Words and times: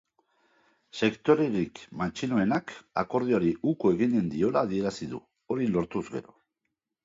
Sektorerik 0.99 1.81
matxinoenak 1.99 2.75
akordioari 3.03 3.53
uko 3.75 3.95
egingo 3.99 4.27
diola 4.35 4.67
adierazi 4.69 5.13
du, 5.15 5.23
hori 5.53 5.73
lortuz 5.79 6.07
gero. 6.13 6.39